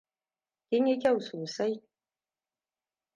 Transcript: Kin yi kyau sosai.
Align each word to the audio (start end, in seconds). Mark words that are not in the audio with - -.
Kin 0.67 0.83
yi 0.89 0.95
kyau 1.01 1.17
sosai. 1.27 1.73